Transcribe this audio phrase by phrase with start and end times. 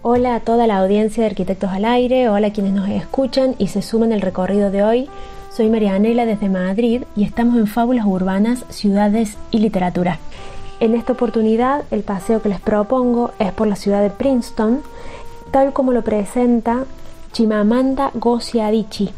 [0.00, 3.66] Hola a toda la audiencia de Arquitectos al Aire, hola a quienes nos escuchan y
[3.66, 5.08] se suman al recorrido de hoy.
[5.52, 10.20] Soy Marianela desde Madrid y estamos en Fábulas Urbanas, Ciudades y Literatura.
[10.78, 14.82] En esta oportunidad el paseo que les propongo es por la ciudad de Princeton,
[15.50, 16.84] tal como lo presenta
[17.32, 19.12] Chimamanda Ngozi Adichie.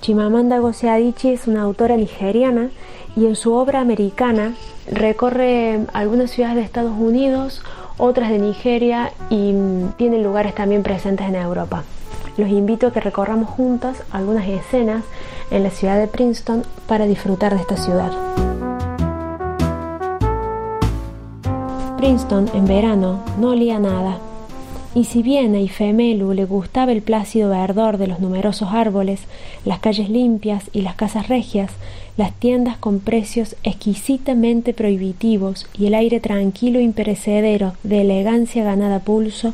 [0.00, 2.70] Chimamanda Ngozi Adichie es una autora nigeriana
[3.14, 4.54] y en su obra americana
[4.90, 7.60] recorre algunas ciudades de Estados Unidos,
[7.98, 9.54] otras de Nigeria y
[9.96, 11.84] tiene lugares también presentes en Europa.
[12.36, 15.04] Los invito a que recorramos juntas algunas escenas
[15.50, 18.10] en la ciudad de Princeton para disfrutar de esta ciudad.
[21.96, 24.18] Princeton en verano no olía nada,
[24.94, 29.20] y si bien a Ifemelu le gustaba el plácido verdor de los numerosos árboles,
[29.64, 31.72] las calles limpias y las casas regias,
[32.16, 38.96] las tiendas con precios exquisitamente prohibitivos y el aire tranquilo e imperecedero de elegancia ganada
[38.96, 39.52] a pulso,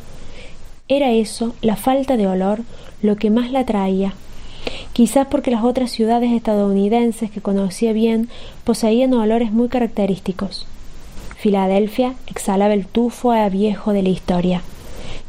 [0.89, 2.61] era eso, la falta de olor,
[3.01, 4.13] lo que más la atraía.
[4.93, 8.29] Quizás porque las otras ciudades estadounidenses que conocía bien
[8.65, 10.67] poseían olores muy característicos.
[11.39, 14.63] Filadelfia exhalaba el tufo a viejo de la historia.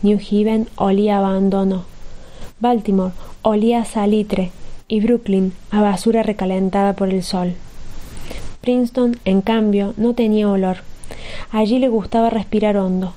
[0.03, 1.83] New Haven olía a abandono.
[2.59, 3.13] Baltimore
[3.43, 4.51] olía a salitre
[4.87, 7.53] y Brooklyn a basura recalentada por el sol.
[8.61, 10.77] Princeton, en cambio, no tenía olor.
[11.51, 13.13] Allí le gustaba respirar hondo.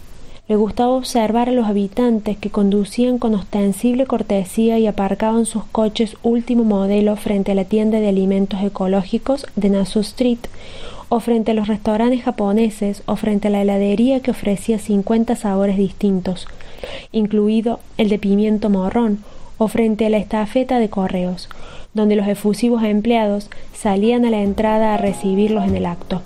[0.47, 6.19] Le gustaba observar a los habitantes que conducían con ostensible cortesía y aparcaban sus coches
[6.23, 10.41] último modelo frente a la tienda de alimentos ecológicos de Nassau Street,
[11.09, 15.79] o frente a los restaurantes japoneses, o frente a la heladería que ofrecía cincuenta sabores
[15.79, 16.47] distintos,
[17.13, 19.21] incluido el de pimiento morrón,
[19.59, 21.49] o frente a la estafeta de correos,
[21.93, 26.23] donde los efusivos empleados salían a la entrada a recibirlos en el acto.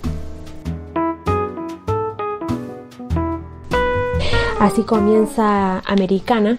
[4.59, 6.57] Así comienza Americana,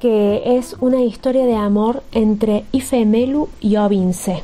[0.00, 4.42] que es una historia de amor entre Ifemelu y Ovince.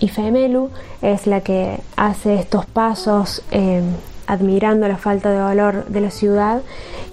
[0.00, 0.70] Ifemelu
[1.02, 3.82] es la que hace estos pasos eh,
[4.26, 6.62] admirando la falta de valor de la ciudad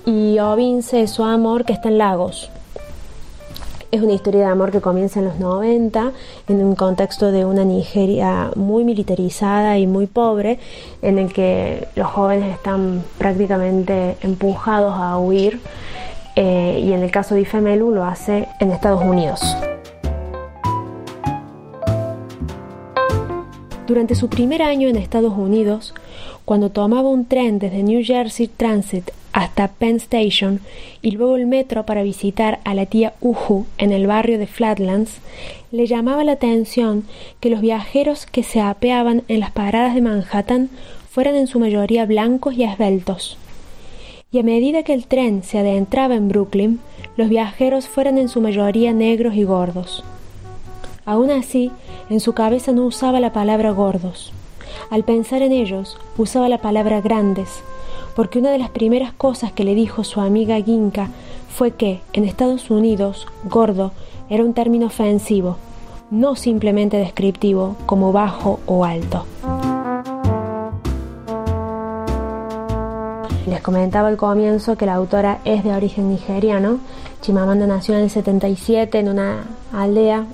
[0.05, 2.49] y Ovince su amor que está en Lagos,
[3.91, 6.11] es una historia de amor que comienza en los 90,
[6.47, 10.59] en un contexto de una Nigeria muy militarizada y muy pobre,
[11.01, 15.59] en el que los jóvenes están prácticamente empujados a huir,
[16.35, 19.41] eh, y en el caso de Ifemelu lo hace en Estados Unidos.
[23.87, 25.95] Durante su primer año en Estados Unidos,
[26.45, 30.59] cuando tomaba un tren desde New Jersey Transit hasta Penn Station
[31.01, 35.13] y luego el metro para visitar a la tía Uhu en el barrio de Flatlands,
[35.71, 37.05] le llamaba la atención
[37.39, 40.69] que los viajeros que se apeaban en las paradas de Manhattan
[41.09, 43.37] fueran en su mayoría blancos y esbeltos.
[44.31, 46.79] Y a medida que el tren se adentraba en Brooklyn,
[47.15, 50.03] los viajeros fueran en su mayoría negros y gordos.
[51.05, 51.71] Aún así,
[52.09, 54.33] en su cabeza no usaba la palabra gordos.
[54.91, 57.63] Al pensar en ellos, usaba la palabra grandes,
[58.15, 61.09] porque una de las primeras cosas que le dijo su amiga Ginka
[61.49, 63.91] fue que, en Estados Unidos, gordo
[64.29, 65.57] era un término ofensivo,
[66.11, 69.25] no simplemente descriptivo como bajo o alto.
[73.47, 76.77] Les comentaba al comienzo que la autora es de origen nigeriano.
[77.21, 79.43] Chimamanda nació en el 77 en una
[79.73, 80.25] aldea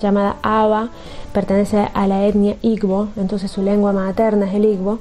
[0.00, 0.90] llamada Aba,
[1.32, 4.98] pertenece a la etnia Igbo, entonces su lengua materna es el Igbo.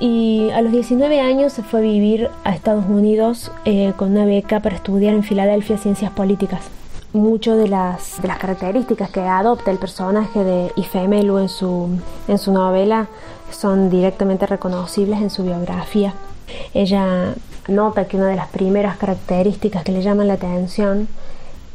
[0.00, 4.24] Y a los 19 años se fue a vivir a Estados Unidos eh, con una
[4.24, 6.62] beca para estudiar en Filadelfia ciencias políticas.
[7.12, 11.88] Muchas de las, características que adopta el personaje de Ifemelu en su,
[12.28, 13.08] en su novela
[13.50, 16.14] son directamente reconocibles en su biografía.
[16.74, 17.34] Ella
[17.66, 21.08] nota que una de las primeras características que le llaman la atención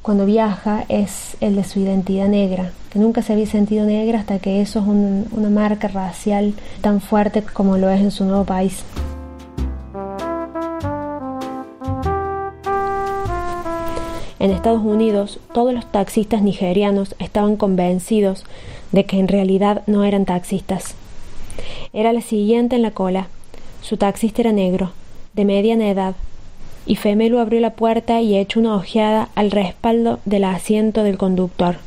[0.04, 4.38] cuando viaja es el de su identidad negra, que nunca se había sentido negra hasta
[4.38, 8.84] que eso es una marca racial tan fuerte como lo es en su nuevo país.
[14.40, 18.44] En Estados Unidos, todos los taxistas nigerianos estaban convencidos
[18.92, 20.96] de que en realidad no eran taxistas.
[21.94, 23.28] Era la siguiente en la cola.
[23.82, 24.92] Su taxista era negro,
[25.34, 26.16] de mediana edad,
[26.86, 31.78] y Femelu abrió la puerta y echó una ojeada al respaldo del asiento del conductor.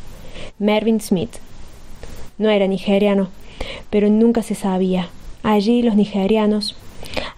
[0.59, 1.37] Mervyn Smith.
[2.39, 3.29] No era nigeriano,
[3.91, 5.09] pero nunca se sabía.
[5.43, 6.77] Allí los nigerianos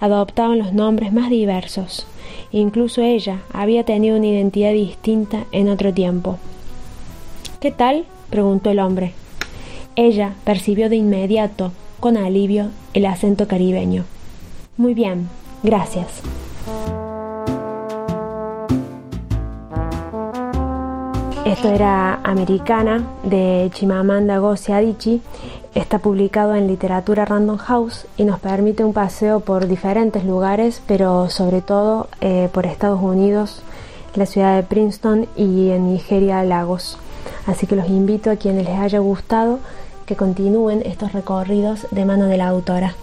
[0.00, 2.06] adoptaban los nombres más diversos.
[2.52, 6.38] Incluso ella había tenido una identidad distinta en otro tiempo.
[7.60, 8.04] ¿Qué tal?
[8.30, 9.12] preguntó el hombre.
[9.96, 14.04] Ella percibió de inmediato, con alivio, el acento caribeño.
[14.76, 15.28] Muy bien,
[15.62, 16.22] gracias.
[21.48, 25.22] Esto era Americana de Chimamanda Adichie.
[25.74, 31.30] Está publicado en Literatura Random House y nos permite un paseo por diferentes lugares, pero
[31.30, 33.62] sobre todo eh, por Estados Unidos,
[34.14, 36.98] la ciudad de Princeton y en Nigeria, Lagos.
[37.46, 39.58] Así que los invito a quienes les haya gustado
[40.04, 42.94] que continúen estos recorridos de mano de la autora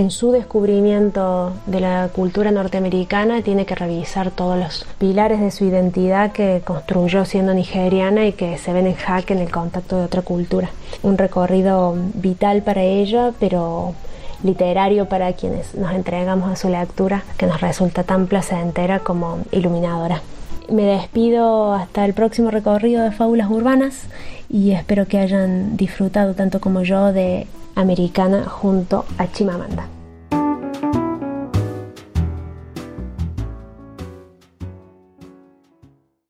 [0.00, 5.66] en su descubrimiento de la cultura norteamericana tiene que revisar todos los pilares de su
[5.66, 10.04] identidad que construyó siendo nigeriana y que se ven en jaque en el contacto de
[10.04, 10.70] otra cultura.
[11.02, 13.92] Un recorrido vital para ella, pero
[14.42, 20.22] literario para quienes nos entregamos a su lectura, que nos resulta tan placentera como iluminadora.
[20.70, 24.04] Me despido hasta el próximo recorrido de Fábulas Urbanas
[24.48, 27.46] y espero que hayan disfrutado tanto como yo de
[27.80, 29.99] americana junto a Chimamanda.